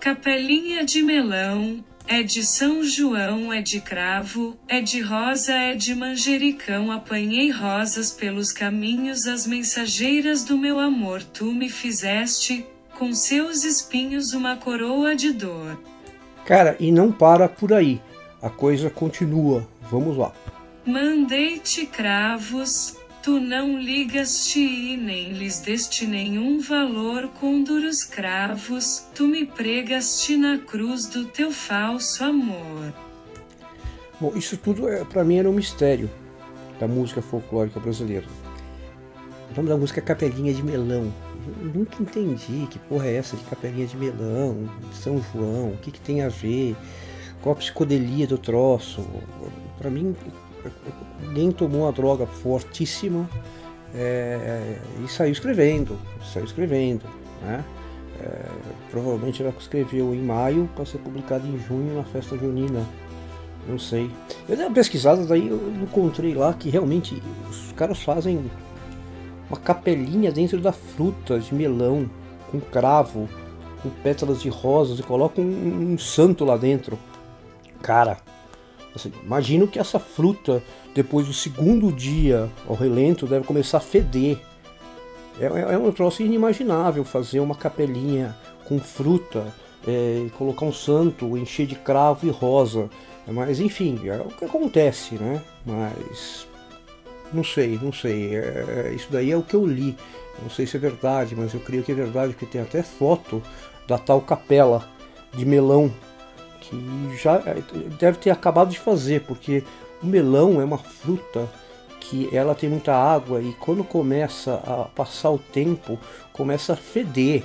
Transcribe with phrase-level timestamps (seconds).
[0.00, 5.94] capelinha de melão, é de São João, é de cravo, é de rosa, é de
[5.94, 6.90] manjericão.
[6.90, 11.22] Apanhei rosas pelos caminhos, as mensageiras do meu amor.
[11.22, 12.64] Tu me fizeste,
[12.98, 15.78] com seus espinhos, uma coroa de dor.
[16.46, 18.00] Cara, e não para por aí.
[18.40, 19.68] A coisa continua.
[19.90, 20.32] Vamos lá.
[20.86, 29.26] Mandei-te cravos, tu não ligas-te e nem lhes deste nenhum valor com duros cravos, tu
[29.26, 32.92] me pregaste na cruz do teu falso amor.
[34.20, 36.10] Bom, isso tudo é, para mim era um mistério
[36.78, 38.26] da música folclórica brasileira.
[39.50, 41.12] O nome da música é Capelinha de Melão.
[41.60, 45.76] Eu nunca entendi que porra é essa de Capelinha de Melão, de São João, o
[45.78, 46.76] que, que tem a ver,
[47.42, 49.06] qual a psicodelia do troço.
[49.78, 50.14] Para mim,
[51.26, 53.28] alguém tomou uma droga fortíssima
[53.94, 55.98] é, e saiu escrevendo,
[56.32, 57.04] saiu escrevendo,
[57.42, 57.64] né?
[58.20, 58.46] É,
[58.90, 62.84] provavelmente ela escreveu em maio para ser publicado em junho na festa junina.
[63.68, 64.10] Não sei.
[64.48, 68.50] Eu dei uma pesquisada, daí eu encontrei lá que realmente os caras fazem
[69.48, 72.10] uma capelinha dentro da fruta de melão,
[72.50, 73.28] com cravo,
[73.82, 76.98] com pétalas de rosas e colocam um, um santo lá dentro.
[77.82, 78.18] Cara,
[78.98, 80.62] Assim, imagino que essa fruta,
[80.94, 84.38] depois do segundo dia ao relento, deve começar a feder.
[85.40, 89.54] É, é, é um troço inimaginável fazer uma capelinha com fruta,
[89.86, 92.90] é, colocar um santo, encher de cravo e rosa.
[93.26, 95.42] Mas enfim, é o que acontece, né?
[95.64, 96.48] Mas
[97.32, 98.34] não sei, não sei.
[98.34, 99.96] É, é, isso daí é o que eu li.
[100.42, 103.42] Não sei se é verdade, mas eu creio que é verdade, porque tem até foto
[103.86, 104.88] da tal capela
[105.34, 105.92] de melão
[106.68, 107.62] que já é,
[107.98, 109.64] deve ter acabado de fazer, porque
[110.02, 111.48] o melão é uma fruta
[112.00, 115.98] que ela tem muita água e quando começa a passar o tempo,
[116.32, 117.44] começa a feder.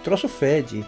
[0.00, 0.84] O troço fede.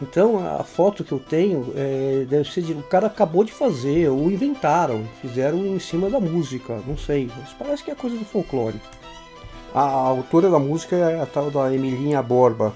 [0.00, 2.72] Então a foto que eu tenho é, deve ser de.
[2.72, 7.30] O cara acabou de fazer, ou inventaram, fizeram em cima da música, não sei.
[7.38, 8.80] Mas parece que é coisa do folclore.
[9.74, 12.74] A, a autora da música é a tal da Emilinha Borba.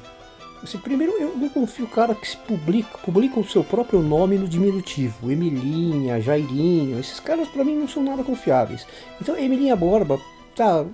[0.62, 4.46] Assim, primeiro, eu não confio cara que se publica, publica o seu próprio nome no
[4.46, 5.30] diminutivo.
[5.30, 8.86] Emilinha, Jairinho, esses caras para mim não são nada confiáveis.
[9.20, 10.20] Então, Emilinha Borba,
[10.54, 10.84] tá,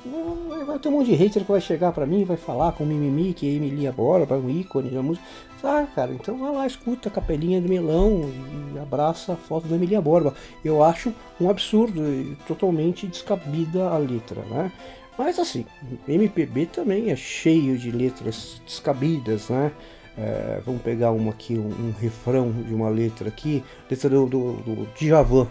[0.65, 3.35] vai ter um monte de hater que vai chegar para mim, vai falar com mimimi
[3.35, 5.27] que é Emilinha Borba, um ícone da música.
[5.65, 8.31] Ah, cara, então vai lá, escuta a capelinha de melão
[8.73, 10.33] e abraça a foto da Emilinha Borba.
[10.65, 14.71] Eu acho um absurdo e totalmente descabida a letra, né?
[15.19, 15.65] Mas assim,
[16.07, 19.73] MPB também é cheio de letras descabidas, né?
[20.19, 24.53] É, vamos pegar uma aqui, um, um, refrão de uma letra aqui, letra do, do,
[24.55, 25.47] do Djavan,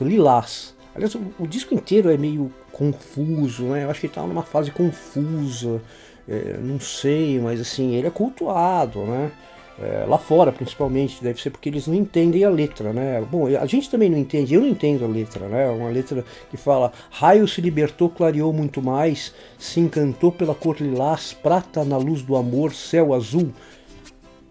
[0.00, 0.74] Lilás.
[0.94, 3.84] Aliás, o, o, disco inteiro é meio confuso, né?
[3.84, 5.82] Eu acho que ele tá numa fase confusa,
[6.28, 9.32] é, não sei, mas assim, ele é cultuado, né?
[9.76, 13.20] É, lá fora, principalmente, deve ser porque eles não entendem a letra, né?
[13.28, 15.68] Bom, a gente também não entende, eu não entendo a letra, né?
[15.68, 21.32] Uma letra que fala: Raio se libertou, clareou muito mais, se encantou pela cor lilás,
[21.32, 23.50] prata na luz do amor, céu azul.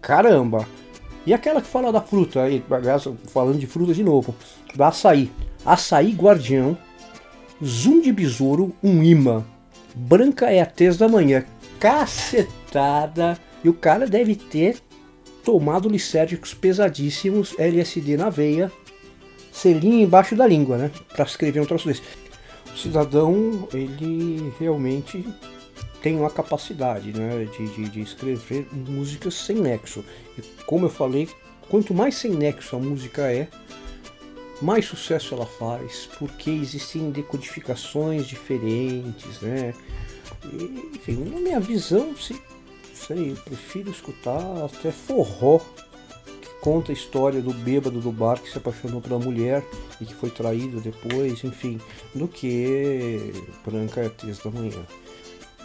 [0.02, 0.68] Caramba!
[1.26, 2.62] E aquela que fala da fruta, aí,
[3.28, 4.34] falando de fruta de novo,
[4.74, 5.30] da açaí.
[5.64, 6.76] Açaí guardião,
[7.64, 9.42] zoom de besouro, um imã.
[9.94, 11.46] Branca é a tez da manhã.
[11.80, 13.38] Cacetada!
[13.62, 14.76] E o cara deve ter
[15.44, 18.72] tomado lisérgicos pesadíssimos, LSD na veia,
[19.52, 20.90] selinho embaixo da língua, né?
[21.14, 22.02] Para escrever um troço desse.
[22.72, 25.24] O cidadão, ele realmente
[26.02, 30.04] tem uma capacidade né, de, de, de escrever músicas sem nexo.
[30.36, 31.28] E como eu falei,
[31.68, 33.48] quanto mais sem nexo a música é,
[34.60, 39.72] mais sucesso ela faz, porque existem decodificações diferentes, né?
[40.52, 42.34] E, enfim, na minha visão, se
[42.94, 48.58] sei, prefiro escutar até forró, que conta a história do bêbado do bar que se
[48.58, 49.64] apaixonou pela mulher
[50.00, 51.80] e que foi traído depois, enfim,
[52.14, 53.32] do que
[53.64, 54.84] Branca Artes da Manhã.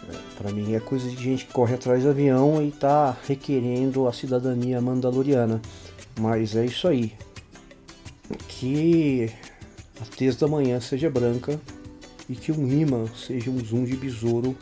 [0.08, 4.06] É, para mim é coisa de gente que corre atrás do avião e tá requerendo
[4.06, 5.60] a cidadania mandaloriana.
[6.18, 7.12] Mas é isso aí.
[8.48, 9.30] Que
[10.00, 11.60] a tez da manhã seja branca
[12.28, 14.56] e que um imã seja um zoom de besouro,